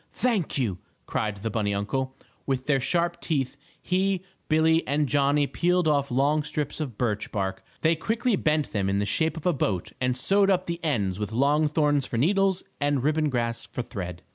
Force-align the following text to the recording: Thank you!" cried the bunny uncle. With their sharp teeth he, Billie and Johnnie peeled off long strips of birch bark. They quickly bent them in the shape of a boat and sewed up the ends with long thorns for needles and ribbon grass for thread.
Thank 0.13 0.57
you!" 0.57 0.79
cried 1.05 1.43
the 1.43 1.51
bunny 1.51 1.75
uncle. 1.75 2.17
With 2.47 2.65
their 2.65 2.79
sharp 2.79 3.21
teeth 3.21 3.55
he, 3.79 4.23
Billie 4.49 4.81
and 4.87 5.05
Johnnie 5.07 5.45
peeled 5.45 5.87
off 5.87 6.09
long 6.09 6.41
strips 6.41 6.79
of 6.79 6.97
birch 6.97 7.31
bark. 7.31 7.63
They 7.81 7.95
quickly 7.95 8.35
bent 8.35 8.71
them 8.71 8.89
in 8.89 8.97
the 8.97 9.05
shape 9.05 9.37
of 9.37 9.45
a 9.45 9.53
boat 9.53 9.91
and 10.01 10.17
sewed 10.17 10.49
up 10.49 10.65
the 10.65 10.83
ends 10.83 11.19
with 11.19 11.31
long 11.31 11.67
thorns 11.67 12.07
for 12.07 12.17
needles 12.17 12.63
and 12.79 13.03
ribbon 13.03 13.29
grass 13.29 13.67
for 13.67 13.83
thread. 13.83 14.23